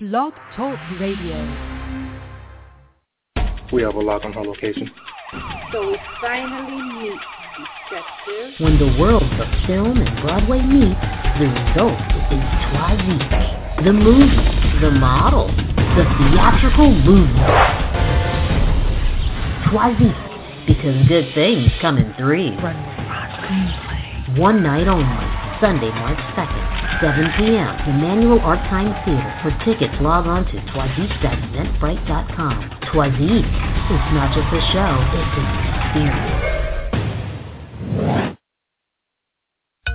[0.00, 1.38] Blog Talk Radio.
[3.72, 4.90] We have a lock on her location.
[5.70, 7.20] So we finally meet
[7.86, 8.54] Detective.
[8.58, 10.98] When the worlds of film and Broadway meet,
[11.38, 11.94] the result
[12.34, 12.42] is
[12.74, 13.84] Troisique.
[13.84, 17.46] The movie, the model, the theatrical movement.
[19.70, 20.66] Troisique.
[20.66, 22.58] Because good things come in threes.
[24.40, 25.43] One night only.
[25.64, 27.72] Sunday, March 2nd, 7 p.m.
[27.88, 29.32] Emmanuel Art Time Theater.
[29.40, 32.70] For tickets, log on to troisique.eventbrite.com.
[32.92, 33.48] Troisique.
[33.48, 35.48] It's not just a show, it's an
[35.80, 36.53] experience.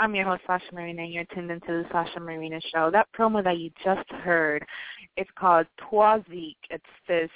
[0.00, 2.90] I'm your host, Sasha Marina, and you're tuned into the Sasha Marina Show.
[2.90, 4.64] That promo that you just heard,
[5.18, 6.56] it's called Troisique.
[6.70, 7.28] It's this,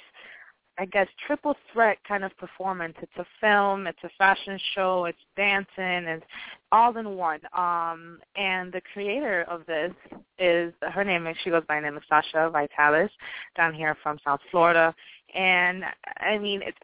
[0.79, 2.95] I guess, triple threat kind of performance.
[3.03, 6.25] It's a film, it's a fashion show, it's dancing, it's
[6.71, 7.41] all in one.
[7.55, 9.91] Um, and the creator of this
[10.39, 13.11] is, her name is, she goes by the name of Sasha Vitalis,
[13.55, 14.95] down here from South Florida.
[15.35, 15.83] And,
[16.17, 16.77] I mean, it's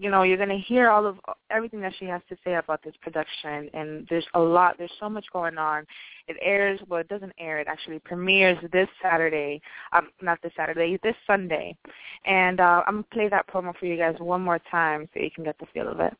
[0.00, 1.18] you know, you're going to hear all of
[1.50, 5.10] everything that she has to say about this production, and there's a lot, there's so
[5.10, 5.84] much going on.
[6.26, 9.60] It airs, well, it doesn't air, it actually premieres this Saturday,
[9.92, 11.76] um, not this Saturday, this Sunday.
[12.24, 15.20] And uh, I'm going to play that promo for you guys one more time so
[15.20, 16.16] you can get the feel of it.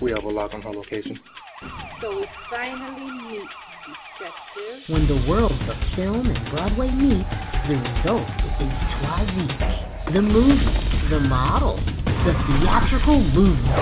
[0.00, 1.18] We have a lock on her location.
[2.00, 3.48] So we finally meet
[4.86, 7.26] When the worlds of film and Broadway meet,
[7.66, 8.28] the result
[8.60, 10.12] is Troisique.
[10.12, 11.80] The movie, the model,
[12.24, 13.76] the theatrical movement.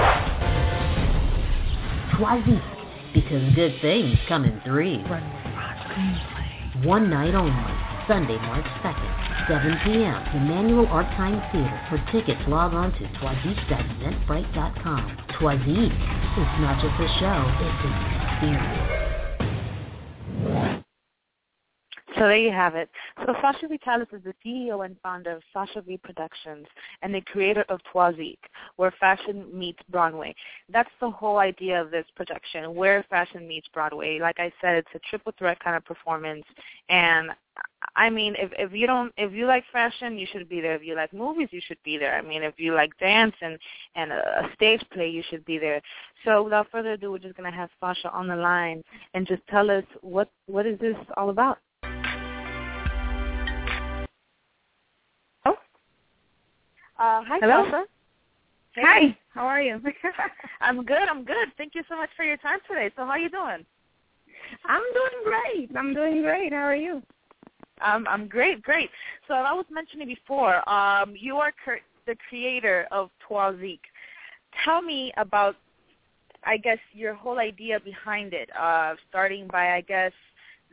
[2.15, 2.61] Troisique.
[3.15, 5.07] Because good things come in threes.
[6.83, 7.53] One night only.
[8.09, 10.25] Sunday, March 2nd, 7 p.m.
[10.35, 11.81] Emmanuel Art Time Theater.
[11.89, 15.19] For tickets, log on to troisique.eventbrite.com.
[15.39, 15.93] Troisique.
[15.93, 17.93] It's not just a show, it's an
[18.27, 19.03] experience.
[22.15, 22.91] So there you have it.
[23.25, 26.67] So Sasha Vitalis is the CEO and founder of Sasha V Productions
[27.01, 28.45] and the creator of Troisique,
[28.77, 30.35] where fashion meets Broadway.
[30.69, 34.19] That's the whole idea of this production, where fashion meets Broadway.
[34.19, 36.45] Like I said, it's a triple threat kind of performance,
[36.89, 37.31] and
[37.97, 40.75] I mean, if if you don't, if you like fashion, you should be there.
[40.75, 42.17] If you like movies, you should be there.
[42.17, 43.59] I mean, if you like dance and
[43.95, 45.81] and a stage play, you should be there.
[46.25, 48.83] So without further ado, we're just gonna have Sasha on the line
[49.15, 51.59] and just tell us what what is this all about.
[57.03, 57.65] Uh, hi, Hello?
[57.65, 57.85] Sasha.
[58.77, 58.83] Hey.
[58.85, 59.81] Hi, how are you?
[60.61, 61.09] I'm good.
[61.11, 61.49] I'm good.
[61.59, 62.93] Thank you so much for your time today.
[62.95, 63.67] So, how are you doing?
[64.69, 65.71] I'm doing great.
[65.77, 66.53] I'm doing great.
[66.53, 67.03] How are you?
[67.85, 68.89] Um, I'm great, great.
[69.27, 73.81] So, I was mentioning before, um, you are cur- the creator of Troisique.
[74.65, 75.57] Tell me about,
[76.45, 78.49] I guess, your whole idea behind it.
[78.57, 80.13] Uh, starting by, I guess,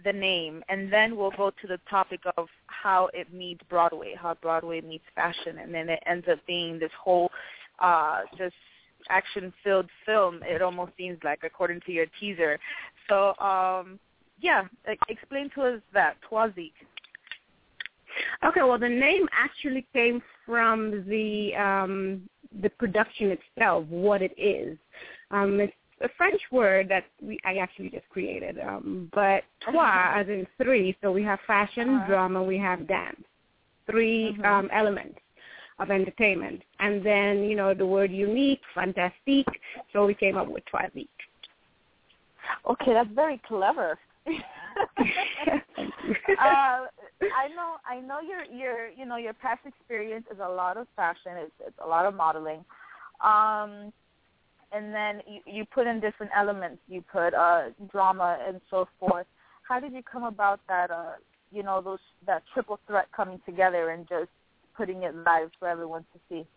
[0.03, 4.35] the name, and then we'll go to the topic of how it meets Broadway, how
[4.41, 7.29] Broadway meets fashion, and then it ends up being this whole
[7.79, 8.55] uh, just
[9.09, 10.41] action-filled film.
[10.43, 12.59] It almost seems like, according to your teaser.
[13.07, 13.99] So, um,
[14.41, 14.63] yeah,
[15.07, 16.71] explain to us that Troisique.
[18.45, 22.21] Okay, well, the name actually came from the um,
[22.61, 24.77] the production itself, what it is.
[25.29, 28.59] Um, it's a French word that we I actually just created.
[28.59, 32.07] Um, but trois as in three, so we have fashion, Uh-huh.
[32.07, 33.23] drama, we have dance.
[33.89, 34.45] 3 Mhm.
[34.45, 35.19] um, elements
[35.79, 36.61] of entertainment.
[36.79, 39.49] And then, you know, the word unique, fantastique,
[39.91, 41.09] so we came up with Troisique.
[42.65, 43.97] Okay, that's very clever.
[44.27, 44.39] uh,
[46.37, 50.87] I know, I know your your you know your past experience is a lot of
[50.95, 51.33] fashion.
[51.37, 52.65] It's it's a lot of modeling,
[53.23, 53.93] um,
[54.71, 56.79] and then you, you put in different elements.
[56.87, 59.27] You put uh, drama and so forth.
[59.67, 60.91] How did you come about that?
[60.91, 61.13] Uh,
[61.51, 64.29] you know, those that triple threat coming together and just
[64.79, 66.47] putting it live for everyone to see?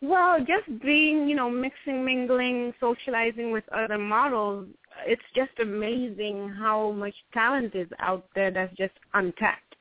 [0.00, 4.66] Well, just being, you know, mixing, mingling, socializing with other models,
[5.06, 9.76] it's just amazing how much talent is out there that's just untapped.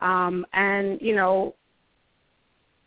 [0.00, 1.54] Um, and, you know,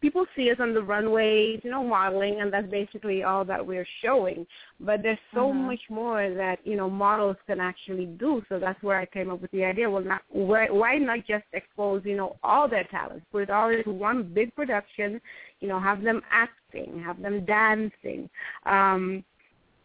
[0.03, 3.87] people see us on the runways, you know, modeling, and that's basically all that we're
[4.01, 4.45] showing.
[4.81, 5.65] But there's so Mhm.
[5.67, 8.43] much more that you know models can actually do.
[8.49, 9.89] So that's where I came up with the idea.
[9.89, 13.69] Well, not why, why not just expose you know all their talents, put it all
[13.69, 15.21] into one big production,
[15.61, 18.29] you know, have them acting, have them dancing.
[18.65, 19.23] Um,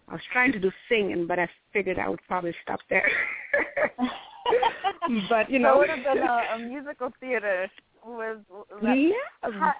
[0.09, 3.11] I was trying to do singing, but I figured I would probably stop there.
[5.29, 7.71] but you know, it would have been a, a musical theater
[8.17, 8.39] with.
[8.83, 9.73] yeah,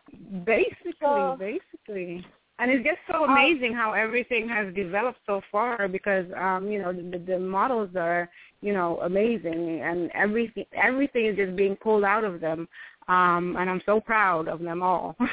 [0.45, 2.25] basically, So- basically.
[2.61, 6.93] And it's just so amazing how everything has developed so far because um, you know
[6.93, 8.29] the, the models are
[8.63, 12.67] you know amazing and everything everything is just being pulled out of them,
[13.07, 15.17] um, and I'm so proud of them all.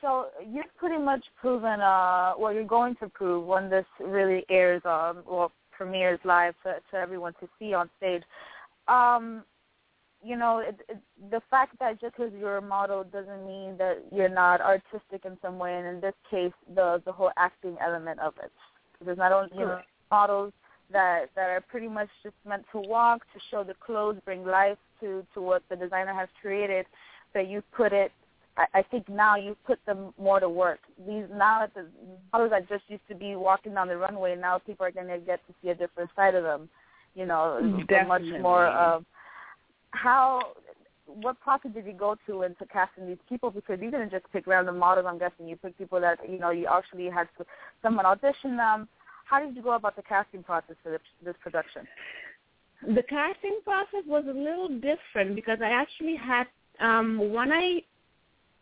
[0.00, 4.82] So you've pretty much proven, uh, well, you're going to prove when this really airs,
[4.84, 8.22] um, well, premieres live to, to everyone to see on stage.
[8.86, 9.44] Um,
[10.24, 10.98] you know, it, it,
[11.30, 15.36] the fact that just because you're a model doesn't mean that you're not artistic in
[15.42, 18.50] some way, and in this case, the the whole acting element of it.
[18.98, 19.80] Because not only you know
[20.10, 20.52] models
[20.92, 24.78] that that are pretty much just meant to walk, to show the clothes, bring life
[25.00, 26.86] to to what the designer has created,
[27.32, 28.10] but you put it
[28.56, 30.80] I, I think now you put them more to work.
[31.06, 31.86] These now the
[32.32, 35.18] models that just used to be walking down the runway, now people are going to
[35.18, 36.68] get to see a different side of them.
[37.14, 39.04] You know, mm, so much more of
[39.94, 40.52] how.
[41.06, 43.50] What process did you go to into casting these people?
[43.50, 45.06] Because you didn't just pick random models.
[45.08, 47.44] I'm guessing you picked people that you know you actually had to
[47.82, 48.88] someone audition them.
[49.26, 51.86] How did you go about the casting process for this, this production?
[52.96, 56.46] The casting process was a little different because I actually had
[56.80, 57.82] um when I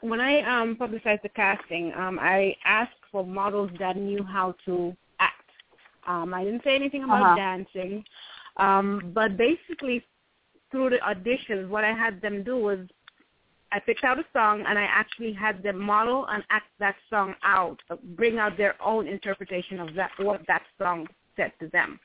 [0.00, 4.96] when I um publicized the casting, um I asked for models that knew how to
[5.20, 5.50] act.
[6.06, 7.36] Um I didn't say anything about Uh-huh.
[7.36, 8.04] dancing.
[8.58, 10.04] Um but basically
[10.72, 12.80] through the auditions what I had them do was
[13.72, 17.34] I picked out a song and I actually had them model and act that song
[17.42, 21.98] out, uh, bring out their own interpretation of that what that song said to them.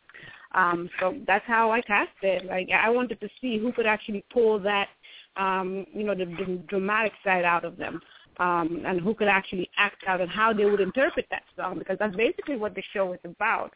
[0.56, 2.46] Um, so that's how I cast it.
[2.46, 4.88] Like I wanted to see who could actually pull that,
[5.36, 8.00] um, you know, the, the dramatic side out of them,
[8.40, 11.98] um, and who could actually act out and how they would interpret that song because
[12.00, 13.74] that's basically what the show is about.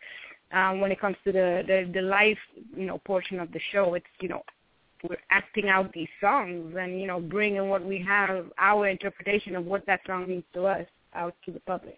[0.54, 2.38] Um, when it comes to the, the the life,
[2.76, 4.44] you know, portion of the show, it's you know
[5.10, 9.66] we're acting out these songs and you know bringing what we have our interpretation of
[9.66, 11.98] what that song means to us out to the public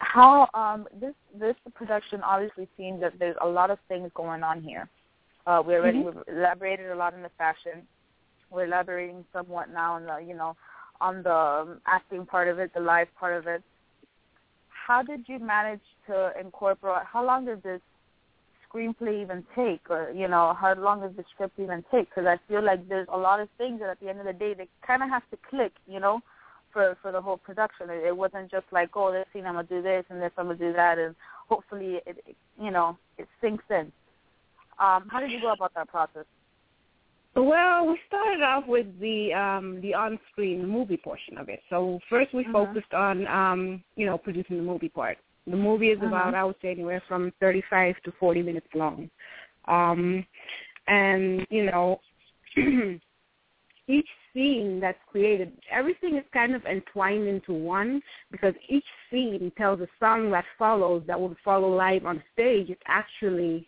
[0.00, 4.62] how um this this production obviously seems that there's a lot of things going on
[4.62, 4.88] here.
[5.46, 6.14] Uh we already Mhm.
[6.14, 7.86] we've elaborated a lot in the fashion.
[8.50, 10.56] We're elaborating somewhat now on the you know
[11.00, 13.62] on the um, acting part of it, the live part of it.
[14.68, 17.04] How did you manage to incorporate?
[17.04, 17.80] How long does this
[18.72, 22.08] screenplay even take, or you know, how long does the script even take?
[22.10, 24.32] Because I feel like there's a lot of things that at the end of the
[24.32, 26.20] day they kind of have to click, you know,
[26.72, 27.90] for for the whole production.
[27.90, 30.46] It, it wasn't just like, oh, this scene I'm gonna do this and this I'm
[30.46, 31.14] gonna do that, and
[31.48, 33.92] hopefully it, it you know it sinks in.
[34.78, 36.24] Um, how did you go about that process?
[37.36, 41.60] Well, we started off with the um the on-screen movie portion of it.
[41.70, 42.52] So first we Mhm.
[42.52, 45.18] focused on um you know producing the movie part.
[45.46, 46.06] The movie is Mhm.
[46.08, 49.10] about I would say anywhere from 35 to 40 minutes long.
[49.66, 50.26] Um
[50.86, 52.00] and you know
[53.86, 59.80] each scene that's created, everything is kind of entwined into one because each scene tells
[59.80, 62.70] a song that follows that will follow live on stage.
[62.70, 63.66] It's actually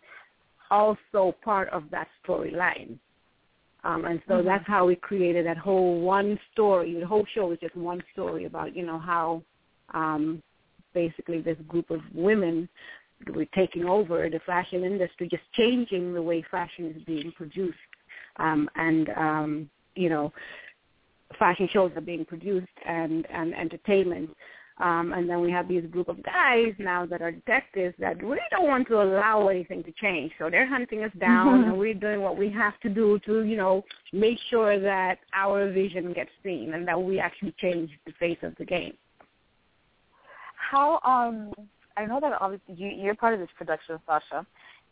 [0.71, 2.97] also part of that storyline.
[3.83, 4.45] Um, and so Mhm.
[4.45, 6.97] that's how we created that whole one story.
[6.97, 9.43] The whole show is just one story about, you know, how
[9.93, 10.41] um,
[10.93, 12.69] basically this group of women
[13.33, 17.77] were taking over the fashion industry, just changing the way fashion is being produced.
[18.37, 20.33] Um, and, um, you know,
[21.37, 24.29] fashion shows are being produced and, and entertainment.
[24.79, 28.41] Um, and then we have these group of guys now that are detectives that really
[28.49, 30.31] don't want to allow anything to change.
[30.39, 31.63] So they're hunting us down, Mhm.
[31.69, 35.69] and we're doing what we have to do to, you know, make sure that our
[35.69, 38.97] vision gets seen and that we actually change the face of the game.
[40.73, 41.53] How um
[41.95, 44.43] I know that obviously you you're part of this production, Sasha.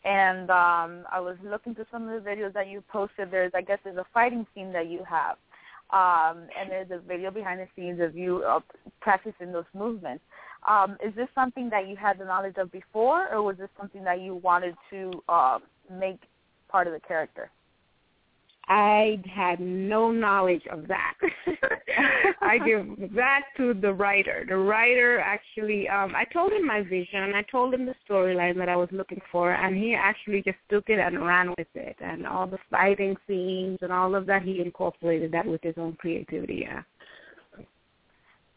[0.04, 3.32] And um I was looking through some of the videos that you posted.
[3.32, 5.36] There's I guess there's a fighting scene that you have.
[5.90, 8.60] Um and there's a video behind the scenes of you uh,
[9.00, 10.22] practicing those movements.
[10.68, 14.04] Um, is this something that you had the knowledge of before or was this something
[14.04, 15.58] that you wanted to uh,
[15.90, 16.20] make
[16.68, 17.50] part of the character?
[18.68, 21.14] I had no knowledge of that.
[22.40, 24.46] I give that to the writer.
[24.48, 28.68] The writer actually, um, I told him my vision I told him the storyline that
[28.68, 31.96] I was looking for, and he actually just took it and ran with it.
[32.00, 35.94] And all the fighting scenes and all of that, he incorporated that with his own
[35.94, 36.62] creativity.
[36.62, 36.82] Yeah.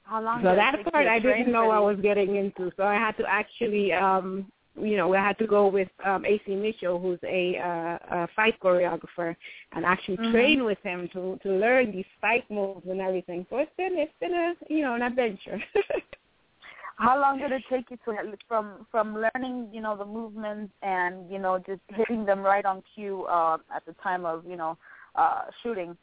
[0.04, 0.44] How long?
[0.44, 3.92] So that part I didn't know I was getting into, so I had to actually
[3.92, 4.46] um
[4.82, 8.60] you know, we had to go with um, AC Mitchell, who's a, uh, a fight
[8.62, 9.36] choreographer,
[9.74, 10.32] and actually mm-hmm.
[10.32, 13.46] train with him to to learn these fight moves and everything.
[13.50, 15.60] So it's been it's been a you know an adventure.
[16.98, 21.30] How long did it take you to from from learning you know the movements and
[21.30, 24.78] you know just hitting them right on cue uh, at the time of you know
[25.16, 25.98] uh, shooting?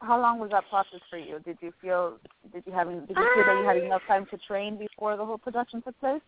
[0.00, 1.38] How long was that process for you?
[1.44, 2.18] Did you feel
[2.52, 5.24] did you having did you feel that you had enough time to train before the
[5.24, 6.20] whole production took place?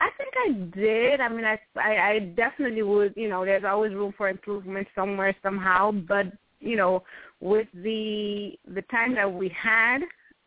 [0.00, 1.20] I think I did.
[1.20, 3.14] I mean, I, I I definitely would.
[3.16, 5.92] You know, there's always room for improvement somewhere somehow.
[5.92, 6.26] But
[6.60, 7.02] you know,
[7.40, 10.00] with the the time that we had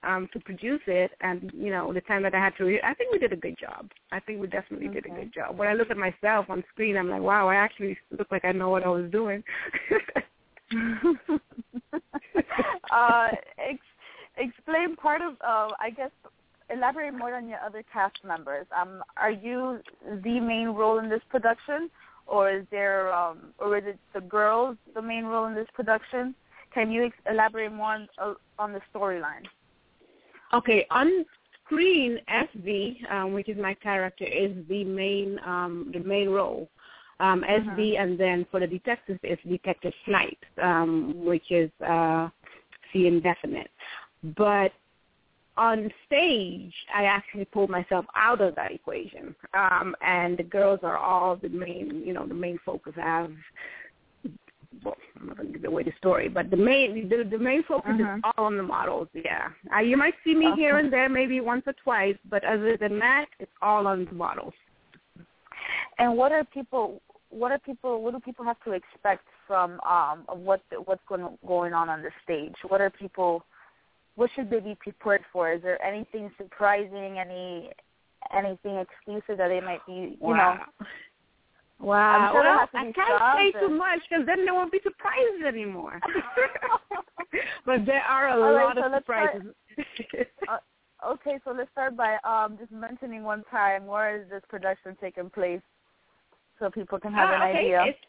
[0.04, 3.12] um to produce it, and you know, the time that I had to, I think
[3.12, 3.90] we did a good job.
[4.12, 5.02] I think we definitely okay.
[5.02, 5.58] did a good job.
[5.58, 8.52] When I look at myself on screen, I'm like, wow, I actually look like I
[8.52, 9.44] know what I was doing.
[12.92, 13.28] uh,
[13.58, 13.80] ex-
[14.38, 16.12] explain part of, uh, I guess,
[16.74, 18.66] elaborate more on your other cast members.
[18.80, 19.80] Um, are you
[20.24, 21.90] the main role in this production,
[22.28, 26.36] or is there, um, or is it the girls the main role in this production?
[26.74, 29.46] Can you ex- elaborate more on, uh, on the storyline?
[30.54, 31.26] Okay, on
[31.66, 36.70] screen, SV, um, which is my character, is the main um, the main role.
[37.20, 37.76] Um, uh-huh.
[37.76, 42.30] SV, and then for the detectives, it's Detective Snipes, um, which is uh,
[42.92, 43.70] C indefinite.
[44.36, 44.72] But
[45.62, 50.98] on stage, I actually pulled myself out of that equation, um, and the girls are
[50.98, 52.94] all the main, you know, the main focus.
[52.98, 53.32] I have,
[54.84, 57.64] well, I'm not going to give away the story, but the main, the, the main
[57.64, 58.16] focus uh-huh.
[58.16, 59.08] is all on the models.
[59.14, 60.62] Yeah, uh, you might see me okay.
[60.62, 64.14] here and there, maybe once or twice, but other than that, it's all on the
[64.14, 64.54] models.
[66.00, 67.04] And what are people?
[67.30, 68.02] What are people?
[68.02, 72.10] What do people have to expect from um, what what's going going on on the
[72.24, 72.56] stage?
[72.68, 73.44] What are people?
[74.16, 75.52] What should they be prepared for?
[75.52, 77.72] Is there anything surprising, any
[78.36, 80.60] anything exclusive that they might be, you wow.
[80.80, 80.86] know?
[81.80, 82.30] Wow.
[82.32, 83.70] Sure well, I can't say and...
[83.70, 86.00] too much because then there won't be surprises anymore.
[87.66, 89.42] but there are a All lot right, of so surprises.
[90.48, 90.58] uh,
[91.14, 95.30] okay, so let's start by um, just mentioning one time where is this production taking
[95.30, 95.62] place,
[96.60, 97.60] so people can have uh, an okay.
[97.60, 97.84] idea.
[97.88, 98.00] It's,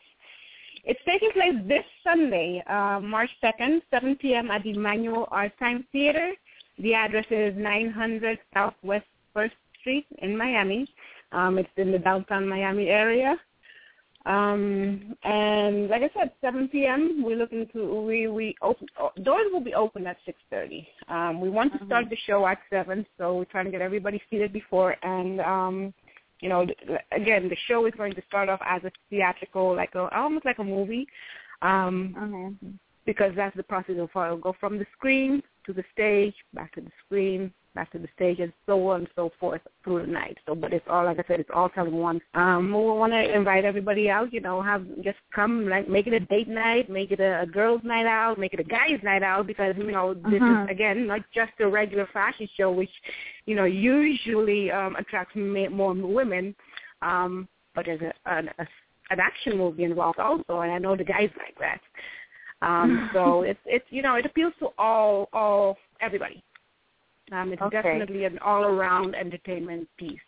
[0.84, 4.50] it's taking place this Sunday, uh, March 2nd, 7 p.m.
[4.50, 6.32] at the Emmanuel Art Time Theater.
[6.78, 10.88] The address is 900 Southwest 1st Street in Miami.
[11.32, 13.36] Um, it's in the downtown Miami area.
[14.24, 17.22] Um, and like I said, 7 p.m.
[17.24, 18.86] We're looking to we we open
[19.24, 20.86] doors will be open at 6:30.
[21.08, 24.22] Um, we want to start the show at seven, so we're trying to get everybody
[24.30, 24.94] seated before.
[25.02, 25.94] And um,
[26.42, 26.66] you know,
[27.12, 30.58] again, the show is going to start off as a theatrical, like a almost like
[30.58, 31.06] a movie,
[31.62, 32.68] um, uh-huh.
[33.06, 36.74] because that's the process of how it'll go from the screen to the stage, back
[36.74, 40.12] to the screen, back to the stage, and so on and so forth through the
[40.12, 40.38] night.
[40.46, 42.20] So, but it's all, like I said, it's all telling one.
[42.34, 44.32] Um, we want to invite everybody out.
[44.32, 47.46] You know, have just come, like make it a date night, make it a, a
[47.46, 50.64] girls' night out, make it a guys' night out, because you know this uh-huh.
[50.64, 52.90] is again not just a regular fashion show, which
[53.46, 56.54] you know usually um, attracts more women.
[57.00, 58.66] Um, but there's a, an, a,
[59.10, 61.80] an action movie involved also, and I know the guys like that.
[62.62, 66.42] Um, so it's it's you know it appeals to all all everybody.
[67.32, 67.82] Um, it's Okay.
[67.82, 70.20] definitely an all around entertainment piece.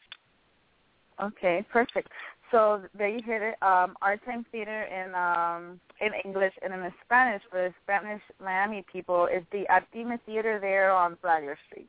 [1.21, 2.09] Okay, perfect.
[2.51, 3.63] So there you hit it.
[3.63, 8.85] Um, Art Time Theater in um, in English and in Spanish for the Spanish Miami
[8.91, 11.89] people is the Artime Theater there on Flagler Street.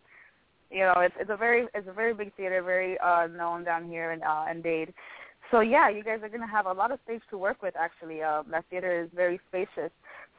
[0.72, 3.88] You know, it's it's a very it's a very big theater, very uh, known down
[3.88, 4.94] here in uh, in Dade.
[5.52, 7.76] So yeah, you guys are going to have a lot of stage to work with.
[7.76, 9.92] Actually, um, that theater is very spacious.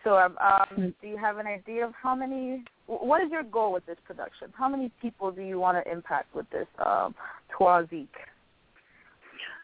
[0.05, 2.65] So um, um, do you have an idea of how many?
[2.87, 4.53] What is your goal with this production?
[4.57, 7.15] How many people do you want to impact with this um,
[7.51, 8.09] Troisique?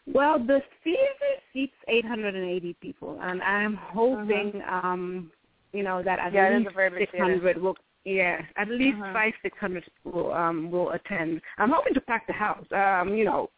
[0.05, 5.31] Well, the theater seats 880 people, and I'm hoping, um,
[5.71, 7.77] you know, that at Yeah, least a very big 600 will.
[8.03, 9.13] Yeah, at least Uh-huh.
[9.13, 11.41] five, six hundred will um will attend.
[11.57, 12.69] I'm hoping to pack the house.
[12.73, 13.49] Um, you know,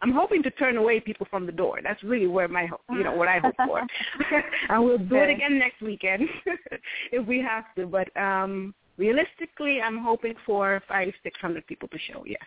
[0.00, 1.80] I'm hoping to turn away people from the door.
[1.82, 3.80] That's really where my, you know, what I hope for.
[4.68, 6.22] and we'll do it again next weekend
[7.12, 7.86] if we have to.
[7.86, 12.24] But um realistically, I'm hoping for five, six hundred people to show.
[12.26, 12.42] Yes.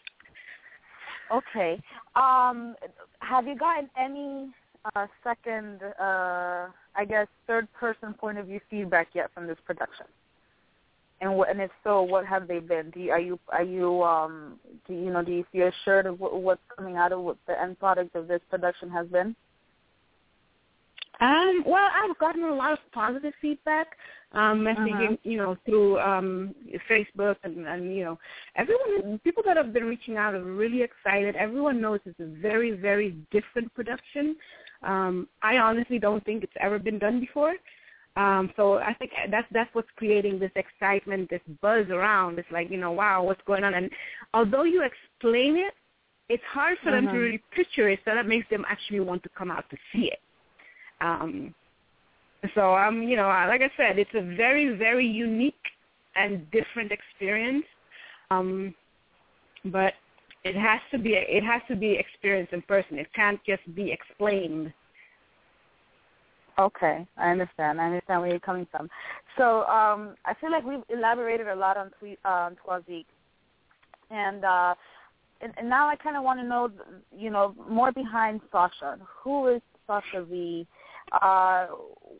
[1.33, 1.81] Okay.
[2.15, 2.75] Um,
[3.19, 4.49] have you gotten any
[4.95, 10.05] uh, second, uh, I guess, third person point of view feedback yet from this production?
[11.21, 12.89] And what, and if so, what have they been?
[12.89, 16.19] Do you, are you are you um do you know do you feel assured of
[16.19, 19.35] what, what's coming out of what the end product of this production has been?
[21.21, 23.95] Um, well, I've gotten a lot of positive feedback,
[24.31, 25.17] um, messaging, uh-huh.
[25.21, 26.55] you know, through um,
[26.89, 28.17] Facebook and, and you know,
[28.55, 31.35] everyone, people that have been reaching out are really excited.
[31.35, 34.35] Everyone knows it's a very, very different production.
[34.81, 37.53] Um, I honestly don't think it's ever been done before.
[38.17, 42.39] Um, so I think that's that's what's creating this excitement, this buzz around.
[42.39, 43.73] It's like you know, wow, what's going on?
[43.73, 43.89] And
[44.33, 45.73] although you explain it,
[46.27, 46.97] it's hard for uh-huh.
[46.97, 47.19] them to uh-huh.
[47.19, 47.99] really picture it.
[48.03, 50.19] So that makes them actually want to come out to see it.
[50.99, 51.55] Um,
[52.53, 55.55] so um, you know, like I said, it's a very very unique
[56.15, 57.65] and different experience.
[58.29, 58.75] Um,
[59.65, 59.93] but
[60.43, 62.97] it has to be it has to be experienced in person.
[62.97, 64.73] It can't just be explained.
[66.61, 67.81] Okay, I understand.
[67.81, 68.87] I understand where you're coming from.
[69.35, 73.07] So um, I feel like we've elaborated a lot on Twi- uh, Troisique,
[74.11, 74.75] and, uh,
[75.41, 76.69] and and now I kind of want to know,
[77.17, 78.99] you know, more behind Sasha.
[79.23, 80.67] Who is Sasha V?
[81.11, 81.65] Uh,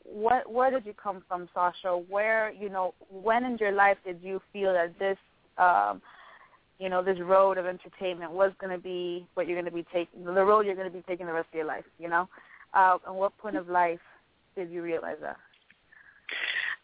[0.03, 1.95] what where did you come from, Sasha?
[2.09, 5.17] Where you know when in your life did you feel that this
[5.59, 6.01] um,
[6.79, 9.85] you know this road of entertainment was going to be what you're going to be
[9.93, 11.85] taking, the road you're going to be taking the rest of your life?
[11.99, 12.27] You know,
[12.73, 13.99] uh, and what point of life
[14.55, 15.37] did you realize that?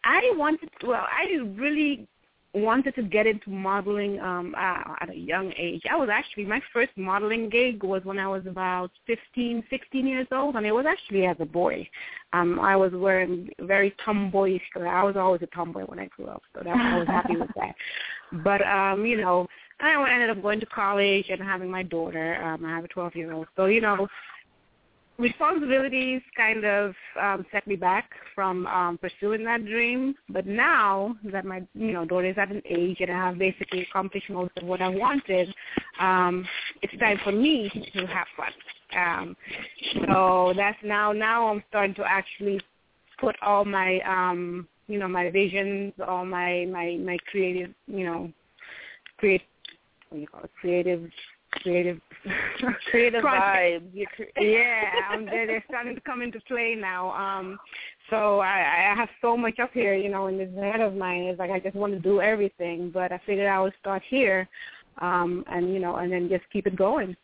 [0.04, 1.24] I wanted, well, I
[1.56, 2.08] really
[2.54, 5.82] wanted to get into modeling um uh, at a young age.
[5.90, 10.26] I was actually my first modeling gig was when I was about fifteen, sixteen years
[10.32, 11.88] old, and it was actually as a boy.
[12.32, 14.62] Um, I was wearing very tomboyish.
[14.76, 17.50] I was always a tomboy when I grew up, so that, I was happy with
[17.56, 17.74] that.
[18.44, 19.46] But um, you know,
[19.80, 22.42] I ended up going to college and having my daughter.
[22.42, 24.06] Um, I have a twelve year old, so you know,
[25.18, 30.14] responsibilities kind of um, set me back from um, pursuing that dream.
[30.28, 33.82] But now that my you know daughter is at an age and I have basically
[33.82, 35.52] accomplished most of what I wanted,
[36.00, 36.46] um,
[36.82, 38.52] it's time for me to have fun.
[38.96, 39.36] Um,
[40.06, 42.60] so that's now now I'm starting to actually
[43.20, 48.32] put all my um, you know my visions, all my my my creative you know
[49.18, 49.42] create
[50.08, 51.10] what do you call it creative
[51.52, 52.00] creative
[52.90, 54.06] creative vibes.
[54.38, 57.10] yeah, um, they're, they're starting to come into play now.
[57.12, 57.58] Um,
[58.10, 61.22] so I, I have so much up here, you know, in this head of mine.
[61.24, 64.48] It's like I just want to do everything, but I figured I would start here,
[65.00, 67.16] um, and you know, and then just keep it going.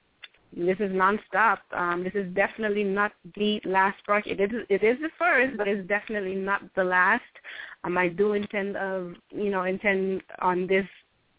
[0.57, 1.59] This is nonstop.
[1.73, 4.41] Um, this is definitely not the last project.
[4.41, 7.23] It is, it is the first, but it's definitely not the last.
[7.83, 10.87] Um, I do intend, of, you know, intend on this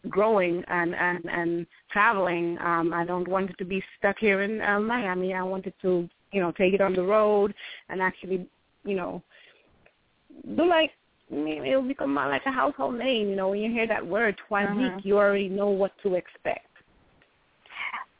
[0.08, 2.58] growing and and and traveling.
[2.58, 5.34] Um, I don't want it to be stuck here in uh, Miami.
[5.34, 7.54] I wanted to you know take it on the road
[7.88, 8.46] and actually
[8.84, 9.22] you know
[10.56, 10.92] do like
[11.30, 13.28] it'll become like a household name.
[13.28, 14.94] You know when you hear that word twice uh-huh.
[14.96, 16.66] week, you already know what to expect.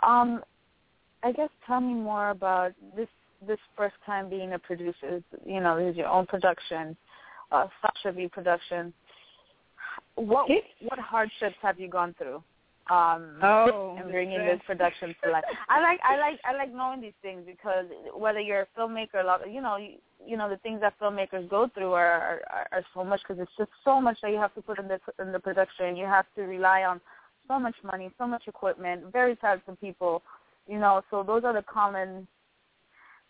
[0.03, 0.42] Um,
[1.22, 3.09] I guess tell me more about this
[3.46, 5.22] this first time being a producer.
[5.44, 6.96] You know, this is your own production,
[7.53, 8.92] uh, Sasha V production
[10.14, 10.48] what
[10.82, 12.42] what hardships have you gone through?
[12.88, 15.42] Um, oh, and bringing this production to life.
[15.68, 19.61] I like I like I like knowing these things because whether you're a filmmaker, you
[19.61, 23.20] know, you, you know the things that filmmakers go through are are, are so much
[23.26, 25.96] because it's just so much that you have to put in the in the production.
[25.96, 27.00] You have to rely on
[27.48, 30.22] so much money, so much equipment, very talented people,
[30.68, 31.02] you know.
[31.11, 32.28] So those are the common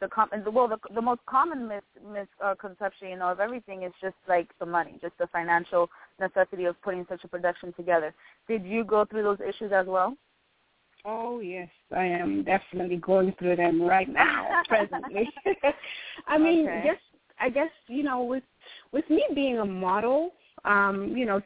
[0.01, 3.93] the com- well the the most common mis misconception uh, you know of everything is
[4.01, 5.89] just like the money, just the financial
[6.21, 8.15] necessity of putting such a production together.
[8.49, 10.17] Did you go through those issues as well?
[11.05, 15.29] Oh yes, I am definitely going through them right now, presently.
[16.27, 16.83] I mean, okay.
[16.87, 17.01] just
[17.41, 18.45] I guess you know with
[18.93, 20.33] with me being a model,
[20.65, 21.41] um, you know,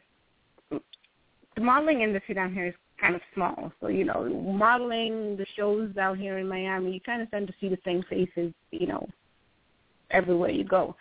[0.69, 3.73] the modeling industry down here is kind of small.
[3.81, 7.53] So, you know, modeling the shows out here in Miami, you kind of tend to
[7.59, 9.07] see the same faces, you know,
[10.11, 10.95] everywhere you go.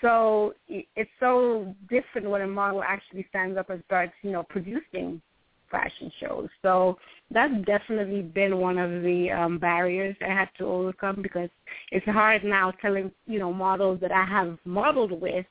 [0.00, 5.20] So it's so different when a model actually stands up and starts, you know, producing
[5.70, 6.48] fashion shows.
[6.62, 6.96] So
[7.30, 11.50] that's definitely been one of the um, barriers I had to overcome because
[11.92, 15.46] it's hard now telling, you know, models that I have modeled with,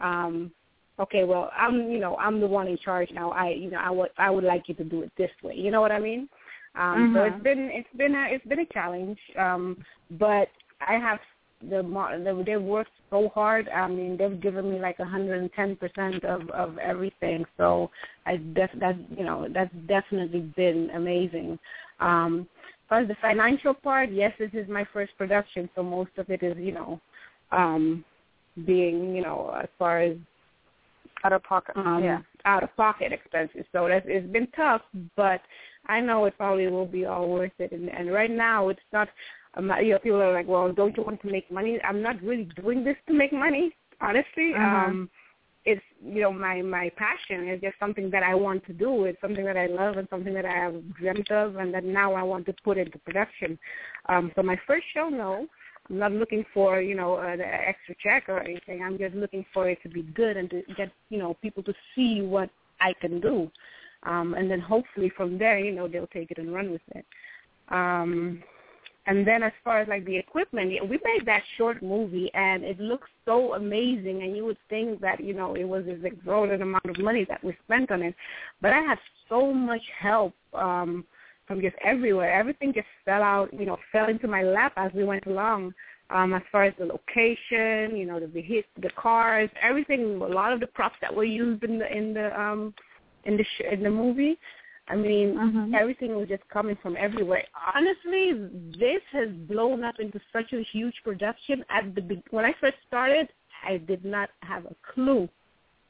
[0.00, 0.50] um,
[0.98, 3.30] okay, well, I'm, you know, I'm the one in charge now.
[3.30, 5.54] I, you know, I would, I would like you to do it this way.
[5.54, 6.28] You know what I mean?
[6.74, 7.16] Um, mm-hmm.
[7.16, 9.18] So it's been, it's been, a, it's been a challenge.
[9.38, 9.78] Um,
[10.12, 10.48] but
[10.86, 11.18] I have
[11.62, 13.68] the, the they've worked so hard.
[13.68, 17.46] I mean, they've given me like 110 percent of of everything.
[17.56, 17.90] So
[18.26, 21.58] I def, that you know that's definitely been amazing.
[21.98, 22.46] Um,
[22.88, 26.42] far as the financial part, yes, this is my first production, so most of it
[26.42, 27.00] is, you know,
[27.52, 28.04] um,
[28.64, 30.16] being, you know, as far as
[31.24, 33.64] out of pocket, um, yeah, out of pocket expenses.
[33.72, 34.82] So that's it's been tough,
[35.16, 35.40] but
[35.86, 37.72] I know it probably will be all worth it.
[37.72, 39.08] And, and right now, it's not.
[39.54, 41.78] I'm you know, people are like, well, don't you want to make money?
[41.82, 44.52] I'm not really doing this to make money, honestly.
[44.54, 44.86] Uh-huh.
[44.88, 45.10] Um,
[45.66, 49.04] it's you know my my passion is just something that I want to do.
[49.04, 52.14] It's something that I love and something that I have dreamt of, and that now
[52.14, 53.58] I want to put into production.
[54.08, 55.46] Um, so my first show, no,
[55.88, 58.82] I'm not looking for you know an extra check or anything.
[58.82, 61.74] I'm just looking for it to be good and to get you know people to
[61.94, 63.50] see what I can do,
[64.04, 67.04] um, and then hopefully from there you know they'll take it and run with it.
[67.68, 68.42] Um,
[69.08, 72.80] and then as far as like the equipment, we made that short movie and it
[72.80, 76.86] looks so amazing and you would think that, you know, it was this exorbitant amount
[76.86, 78.16] of money that we spent on it.
[78.60, 81.04] But I had so much help um
[81.46, 82.32] from just everywhere.
[82.32, 85.74] Everything just fell out, you know, fell into my lap as we went along.
[86.08, 90.52] Um, as far as the location, you know, the the, the cars, everything, a lot
[90.52, 92.74] of the props that were used in the in the um
[93.24, 94.38] in the sh- in the movie,
[94.88, 95.74] I mean, Mhm.
[95.74, 97.44] everything was just coming from everywhere.
[97.74, 98.34] Honestly,
[98.78, 101.64] this has blown up into such a huge production.
[101.70, 103.28] At the be- when I first started,
[103.64, 105.28] I did not have a clue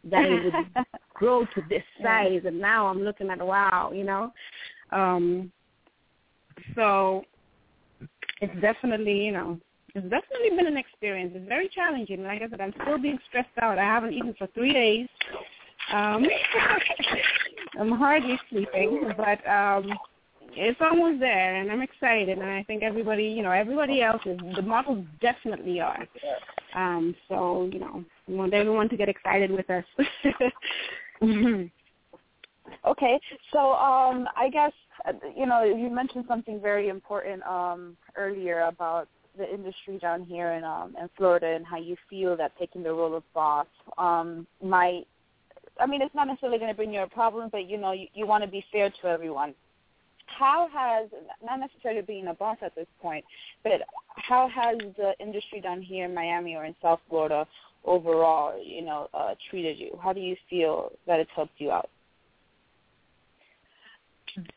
[0.05, 0.55] that it would
[1.15, 4.33] grow to this size, and now I'm looking at wow, you know.
[4.93, 5.53] Um,
[6.75, 7.25] so
[8.41, 9.59] it's definitely, you know,
[9.95, 11.33] it's definitely been an experience.
[11.35, 12.23] It's very challenging.
[12.23, 13.79] Like I said, I'm still being stressed out.
[13.79, 15.09] I haven't eaten for three days.
[15.93, 16.27] Um,
[17.81, 19.91] I'm hardly sleeping, but um,
[20.53, 22.39] it's almost there, and I'm excited.
[22.39, 24.39] And I think everybody, you know, everybody else is.
[24.55, 26.07] The models definitely are.
[26.75, 29.85] Um, so you know, we want everyone to get excited with us.
[32.87, 33.19] Okay,
[33.53, 34.73] so um, I guess
[35.37, 40.63] you know you mentioned something very important um, earlier about the industry down here in
[40.63, 43.67] um, in Florida and how you feel that taking the role of boss
[43.99, 45.07] um, might.
[45.81, 48.07] I mean, it's not necessarily going to bring you a problem, but you know you,
[48.15, 49.53] you want to be fair to everyone.
[50.27, 51.09] How has
[51.45, 53.25] not necessarily being a boss at this point,
[53.65, 53.83] but
[54.15, 57.47] how has the industry down here in Miami or in South Florida
[57.85, 59.99] overall, you know, uh, treated you?
[60.03, 61.91] How do you feel that it's helped you out?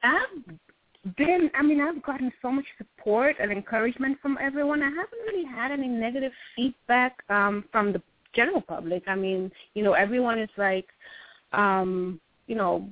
[0.04, 4.82] I've been, I mean, I've gotten so much support and encouragement from everyone.
[4.82, 8.02] I haven't really had any negative feedback um, from the
[8.34, 9.04] general public.
[9.08, 10.88] I mean, you know, everyone is like,
[11.54, 12.90] um, you know,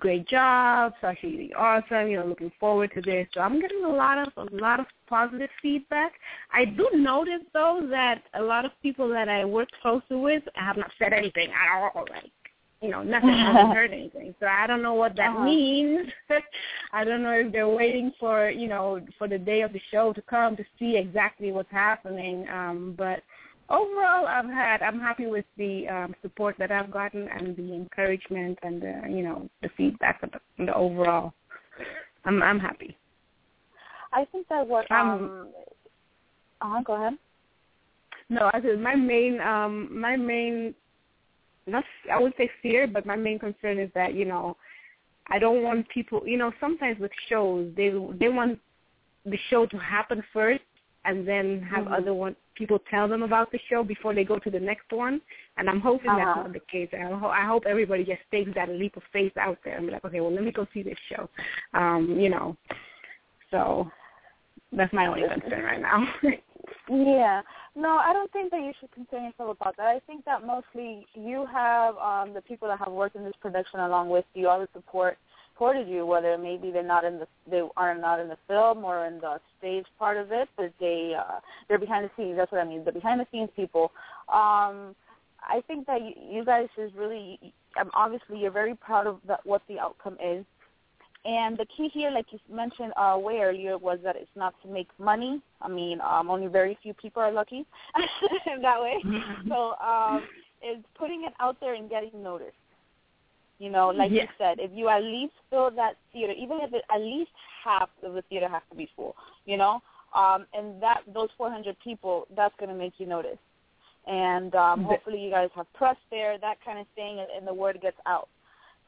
[0.00, 3.26] great job, Sasha, you're awesome, you know, looking forward to this.
[3.32, 6.12] So I'm getting a lot of a lot of positive feedback.
[6.52, 10.76] I do notice though that a lot of people that I work closely with have
[10.76, 12.04] not said anything at all.
[12.10, 12.32] Like,
[12.84, 13.30] you know, nothing.
[13.30, 14.34] I haven't heard anything.
[14.40, 15.44] So I don't know what that Uh-huh.
[15.44, 16.08] means.
[16.92, 20.12] I don't know if they're waiting for, you know, for the day of the show
[20.12, 22.46] to come to see exactly what's happening.
[22.48, 23.20] Um, but
[23.70, 28.58] overall, I've had, I'm happy with the um, support that I've gotten and the encouragement
[28.62, 31.32] and the, you know, the feedback of the, the overall.
[32.26, 32.96] I'm, I'm happy.
[34.12, 35.48] I think that what Um, um
[36.60, 37.14] uh go ahead.
[38.28, 40.74] No, I said my main, um, my main,
[41.66, 44.56] not I would say fear, but my main concern is that you know,
[45.28, 46.22] I don't want people.
[46.26, 48.58] You know, sometimes with shows, they they want
[49.24, 50.62] the show to happen first,
[51.04, 51.98] and then have Mhm.
[51.98, 55.20] other one people tell them about the show before they go to the next one.
[55.56, 56.18] And I'm hoping Uh-huh.
[56.24, 56.88] that's not the case.
[56.92, 59.92] I, ho- I hope everybody just takes that leap of faith out there and be
[59.92, 61.28] like, okay, well, let me go see this show.
[61.72, 62.56] Um, you know,
[63.50, 63.90] so
[64.72, 66.06] that's my only concern right now.
[66.88, 67.42] Yeah.
[67.74, 69.86] No, I don't think that you should concern yourself about that.
[69.86, 73.80] I think that mostly you have um the people that have worked in this production
[73.80, 75.18] along with you, all the support
[75.52, 79.06] supported you, whether maybe they're not in the they are not in the film or
[79.06, 82.36] in the stage part of it, but they uh they're behind the scenes.
[82.36, 82.84] That's what I mean.
[82.84, 83.92] The behind the scenes people.
[84.28, 84.94] Um
[85.46, 87.38] I think that you, you guys is really
[87.80, 90.44] um, obviously you're very proud of the, what the outcome is.
[91.24, 94.68] And the key here, like you mentioned uh, way earlier, was that it's not to
[94.68, 95.40] make money.
[95.62, 97.64] I mean, um, only very few people are lucky
[98.62, 99.02] that way.
[99.48, 100.22] so um,
[100.60, 102.52] it's putting it out there and getting noticed.
[103.58, 106.82] You know, like you said, if you at least fill that theater, even if it,
[106.92, 107.30] at least
[107.64, 109.14] half of the theater has to be full,
[109.46, 109.80] you know,
[110.14, 113.38] um, and that those 400 people, that's going to make you notice.
[114.06, 117.54] And um, hopefully you guys have press there, that kind of thing, and, and the
[117.54, 118.28] word gets out.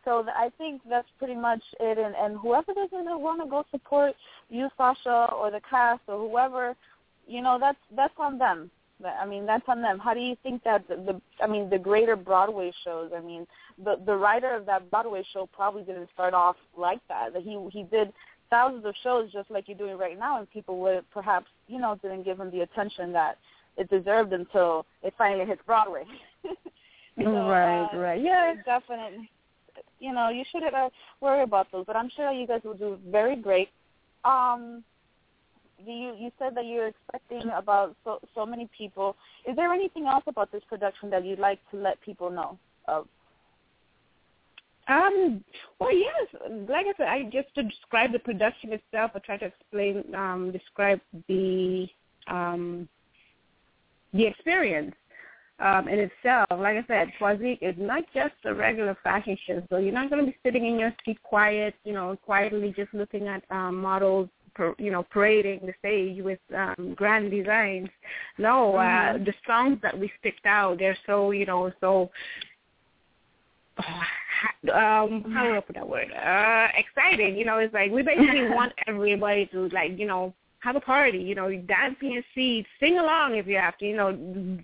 [0.07, 1.99] So th- I think that's pretty much it.
[1.99, 4.15] And, and whoever doesn't want to go support
[4.49, 6.75] you, Sasha, or the cast, or whoever,
[7.27, 8.71] you know, that's that's on them.
[9.05, 9.99] I mean, that's on them.
[9.99, 13.11] How do you think that the, the I mean, the greater Broadway shows?
[13.15, 13.47] I mean,
[13.85, 17.33] the the writer of that Broadway show probably didn't start off like that.
[17.35, 18.13] That he he did
[18.49, 21.99] thousands of shows just like you're doing right now, and people would perhaps, you know,
[22.01, 23.39] didn't give him the attention that
[23.77, 26.05] it deserved until it finally hits Broadway.
[27.23, 29.29] so, right, uh, right, yeah, definitely.
[29.99, 32.99] You know, you shouldn't uh, worry about those, but I'm sure you guys will do
[33.11, 33.69] very great.
[34.25, 34.85] Um,
[35.85, 39.17] you you said that you're expecting about so so many people.
[39.49, 43.07] Is there anything else about this production that you'd like to let people know of?
[44.89, 45.43] Um,
[45.81, 46.29] well, yes.
[46.69, 49.11] Like I said, I just to describe the production itself.
[49.15, 51.89] I try to explain, um, describe the
[52.29, 52.89] um,
[54.13, 54.95] the experience
[55.59, 56.47] um, in itself.
[56.51, 59.63] Like I said, Troisique is not just a regular fashion show.
[59.71, 62.93] So you're not going to be sitting in your seat quiet, you know, quietly just
[62.93, 64.29] looking at um, models
[64.79, 67.91] you know parading the stage with um grand designs
[68.39, 69.21] no mm-hmm.
[69.21, 72.11] uh the songs that we picked out they're so you know so
[74.73, 76.09] um how do I put that word?
[76.13, 77.37] Uh exciting.
[77.37, 80.35] You know, it's like we basically want everybody to like, you know,
[80.67, 83.97] have a party, you know, dance your seat, sing along if you have to, you
[83.97, 84.11] know,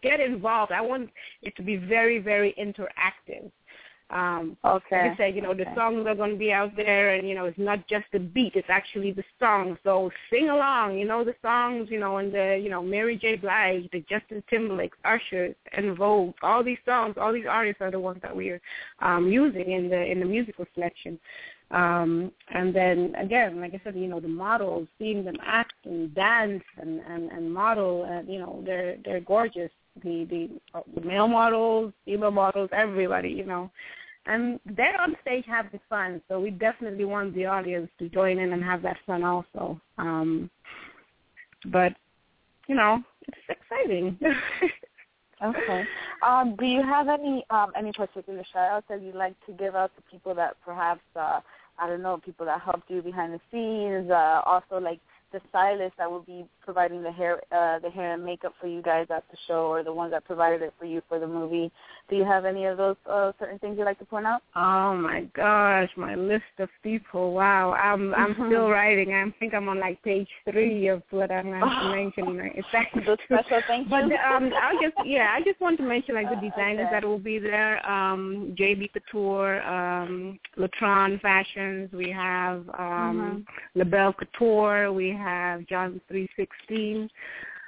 [0.03, 0.73] get involved.
[0.73, 1.11] I want
[1.43, 3.51] it to be very, very interactive.
[4.11, 5.03] Um, okay.
[5.03, 7.35] Like I said, you know, the songs are going to be out there, and you
[7.35, 9.79] know, it's not just the beat; it's actually the song.
[9.85, 13.37] So sing along, you know, the songs, you know, and the, you know, Mary J.
[13.37, 18.01] Blige, the Justin Timberlake, Usher, En Vogue, all these songs, all these artists are the
[18.01, 18.61] ones that we're
[18.99, 21.19] um, using in the in the musical selection.
[21.73, 26.15] Um, and then again, like I said, you know, the models, seeing them act and
[26.15, 29.71] dance and and, and model, and you know, they're they're gorgeous.
[30.03, 33.71] The the, uh, the male models, female models, everybody, you know
[34.27, 36.23] and they're on stage having fun.
[36.29, 39.81] So we definitely want the audience to join in and have that fun also.
[39.99, 40.51] Um,
[41.67, 41.93] but
[42.69, 44.19] you know, it's exciting.
[45.45, 45.85] okay.
[46.27, 49.75] Um, do you have any um, any particular shout outs that you'd like to give
[49.75, 51.41] out to people that perhaps uh,
[51.79, 55.01] I don't know, people that helped you behind the scenes, uh, also like
[55.33, 58.83] the stylist that will be providing the hair uh, the hair and makeup for you
[58.83, 61.71] guys at the show or the ones that provided it for you for the movie.
[62.09, 64.42] Do you have any of those uh, certain things you'd like to point out?
[64.57, 67.33] Oh my gosh, my list of people.
[67.33, 67.73] Wow.
[67.73, 68.49] I'm I'm mm-hmm.
[68.49, 69.12] still writing.
[69.14, 73.05] I think I'm on like page three of what I'm going to mention.
[73.07, 76.37] Those special thank But um I just yeah, I just want to mention like the
[76.49, 76.90] designers okay.
[76.92, 77.85] that will be there.
[77.88, 83.79] Um JB Couture, um Latron Fashions, we have um mm-hmm.
[83.79, 87.09] LaBelle Couture, we have John three sixteen.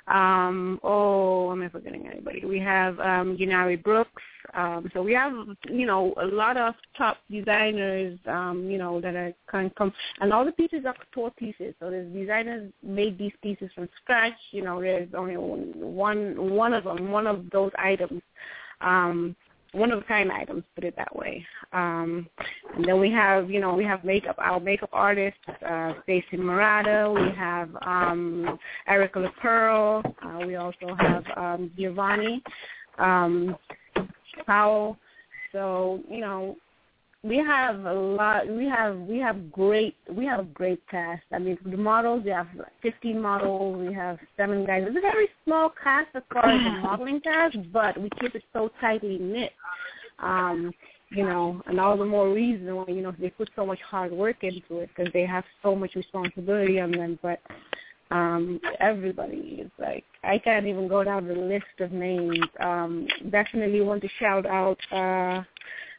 [0.07, 2.45] Um, oh, am I forgetting anybody?
[2.45, 4.23] We have um, Junari Brooks.
[4.53, 5.33] Um, so we have,
[5.71, 9.93] you know, a lot of top designers, um, you know, that are kind of come,
[10.21, 11.75] and all the pieces are couture pieces.
[11.81, 14.35] So the designers made these pieces from scratch.
[14.51, 18.21] You know, there's only one one of them, one of those items.
[18.83, 19.35] Um,
[19.75, 21.45] one of a kind items, put it that way.
[21.73, 22.29] Um,
[22.77, 27.13] and then we have, you know, we have makeup, our makeup artist, uh, Stacey Murata.
[27.13, 30.05] We have um, Erica LaPearl.
[30.23, 32.43] Uh, we also have um, Giovanni
[32.99, 33.57] um,
[34.47, 34.97] Powell.
[35.53, 36.57] So, you know,
[37.25, 38.47] we have a lot.
[38.47, 41.23] We have we have great we have a great cast.
[41.33, 42.49] I mean, the models, we have
[42.83, 43.79] 15 models.
[43.79, 44.85] We have seven guys.
[44.87, 48.45] It's a very small cast as far as the modeling cast, but we keep it
[48.53, 49.53] so tightly knit.
[50.19, 50.71] Um,
[51.11, 54.13] you know, and all the more reason why you know they put so much hard
[54.13, 57.19] work into it because they have so much responsibility on them.
[57.23, 57.41] But
[58.11, 62.47] um everybody is like I can't even go down the list of names.
[62.61, 65.43] Um definitely want to shout out uh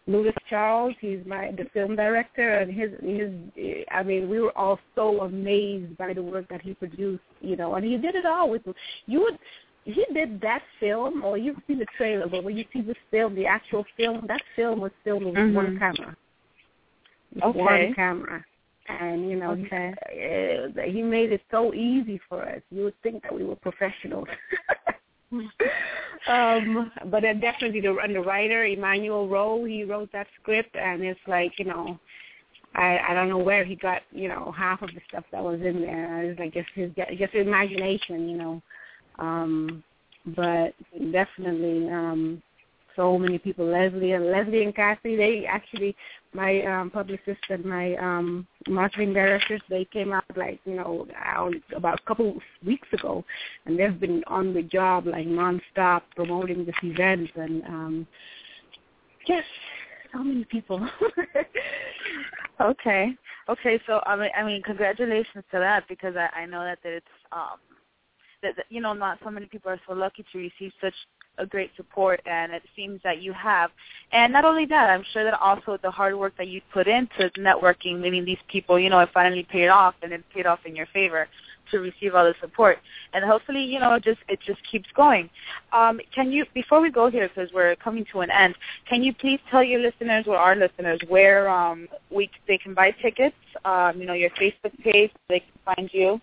[0.07, 0.93] Louis Charles.
[0.99, 3.85] He's my the film director, and his his.
[3.91, 7.23] I mean, we were all so amazed by the work that he produced.
[7.41, 8.61] You know, and he did it all with.
[9.07, 9.39] You would.
[9.83, 13.35] He did that film, or you've seen the trailer, but when you see this film,
[13.35, 15.55] the actual film, that film was filmed with mm-hmm.
[15.55, 16.17] one camera.
[17.43, 17.59] Okay.
[17.59, 18.45] One camera.
[18.87, 19.93] And you know, okay.
[20.01, 22.61] uh, he made it so easy for us.
[22.71, 24.27] You would think that we were professionals.
[26.27, 31.03] um, but then definitely the and the writer Emmanuel Rowe, he wrote that script, and
[31.03, 31.99] it's like you know,
[32.75, 35.61] I I don't know where he got you know half of the stuff that was
[35.61, 36.23] in there.
[36.23, 38.61] It's like just his just his imagination, you know.
[39.19, 39.83] Um,
[40.35, 40.73] but
[41.11, 42.41] definitely, um,
[42.95, 43.65] so many people.
[43.65, 45.95] Leslie and Leslie and Kathy, they actually
[46.35, 51.53] my um publicist and my um marketing directors, they came out like, you know, out
[51.75, 53.23] about a couple weeks ago
[53.65, 58.07] and they've been on the job like nonstop promoting this event and um
[59.25, 59.47] just
[60.13, 60.87] so many people.
[62.61, 63.15] okay.
[63.47, 67.05] Okay, so I mean I mean congratulations to that because I, I know that it's
[67.31, 67.59] um
[68.41, 70.93] that, that you know not so many people are so lucky to receive such
[71.37, 73.71] a great support, and it seems that you have.
[74.11, 77.29] And not only that, I'm sure that also the hard work that you put into
[77.37, 80.75] networking, meeting these people, you know, it finally paid off, and it paid off in
[80.75, 81.27] your favor
[81.71, 82.79] to receive all the support.
[83.13, 85.29] And hopefully, you know, just it just keeps going.
[85.73, 88.55] Um, can you, before we go here, because we're coming to an end,
[88.87, 92.91] can you please tell your listeners or our listeners where um, we they can buy
[92.91, 93.35] tickets?
[93.63, 96.21] Um, you know, your Facebook page, they can find you.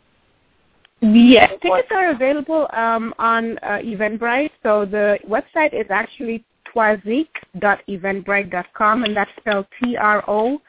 [1.03, 4.53] Yes, tickets are available um, on uh, Eventbrite.
[4.63, 10.61] So the website is actually troisique.eventbrite.com, and that's spelled T-R-O-I-S-I-Q-U-E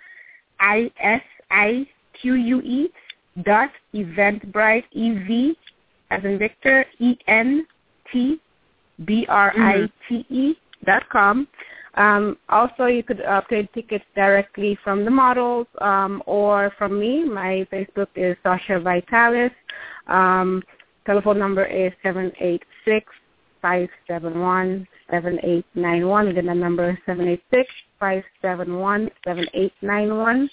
[3.43, 5.55] dot Eventbrite, E-V
[6.09, 7.65] as in Victor, E-N-T-B-R-I-T-E
[10.85, 11.47] dot com.
[11.95, 17.23] Um, also, you could obtain tickets directly from the models um, or from me.
[17.23, 19.51] My Facebook is Sasha Vitalis.
[20.07, 20.63] Um,
[21.05, 23.05] telephone number is seven eight six
[23.61, 26.27] five seven one seven eight nine one.
[26.27, 30.49] Again, the number is seven eight six five seven one seven eight nine one.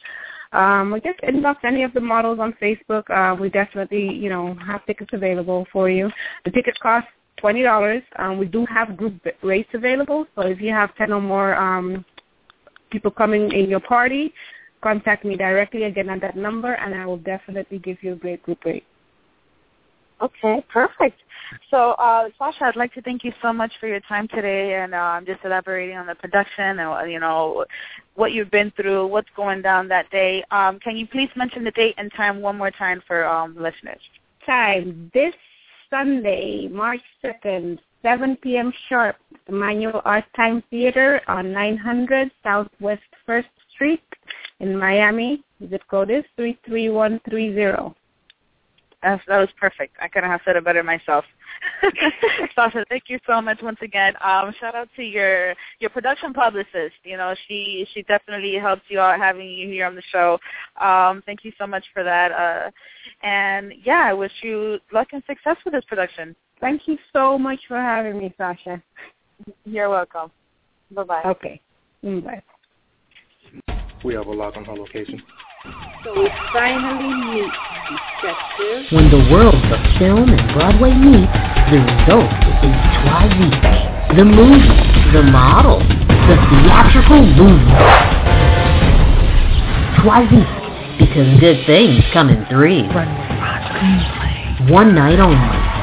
[0.52, 3.08] Um, we just inbox any of the models on Facebook.
[3.08, 6.10] Uh, we definitely, you know, have tickets available for you.
[6.44, 7.06] The tickets cost
[7.40, 8.02] twenty dollars.
[8.16, 12.04] Um, we do have group rates available, so if you have ten or more um,
[12.90, 14.32] people coming in your party,
[14.82, 18.42] contact me directly again at that number, and I will definitely give you a great
[18.42, 18.84] group rate.
[20.22, 21.18] Okay, perfect.
[21.70, 24.94] So, uh, Sasha, I'd like to thank you so much for your time today and
[24.94, 27.64] um, just elaborating on the production and, you know,
[28.14, 30.44] what you've been through, what's going down that day.
[30.50, 34.00] Um, can you please mention the date and time one more time for um, listeners?
[34.44, 35.34] Time, this
[35.90, 38.72] Sunday, March 2nd, 7 p.m.
[38.88, 39.16] sharp,
[39.48, 44.02] Manual Art Time Theater on 900 Southwest 1st Street
[44.60, 45.42] in Miami.
[45.68, 47.94] Zip code is 33130.
[49.02, 49.96] That, that was perfect.
[50.00, 51.24] I couldn't have said it better myself.
[52.54, 54.14] Sasha, thank you so much once again.
[54.22, 56.96] Um, shout out to your your production publicist.
[57.04, 60.38] You know, she she definitely helped you out having you here on the show.
[60.80, 62.30] Um, thank you so much for that.
[62.32, 62.70] Uh,
[63.26, 66.36] and yeah, I wish you luck and success with this production.
[66.60, 68.82] Thank you so much for having me, Sasha.
[69.64, 70.30] You're welcome.
[70.90, 71.22] Bye bye.
[71.24, 71.60] Okay.
[72.02, 72.42] Bye.
[74.04, 75.22] We have a lock on her location.
[76.02, 77.52] So we finally meet
[78.22, 78.86] Detective.
[78.90, 81.28] When the worlds of film and Broadway meet,
[81.68, 82.32] the result
[82.64, 82.72] is
[83.04, 84.16] Troisique.
[84.16, 87.76] The movie, the model, the theatrical movie.
[90.00, 90.56] Troisique,
[90.98, 92.88] because good things come in threes.
[94.72, 95.36] One night only,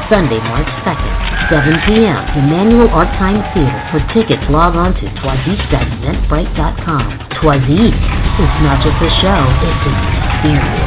[0.09, 1.13] Sunday, March 2nd,
[1.51, 2.23] 7 p.m.
[2.39, 3.81] Emmanuel Artime Theater.
[3.91, 7.03] For tickets, log on to troisique.eventbrite.com.
[7.35, 10.86] Troisique, it's not just a show, it's an experience.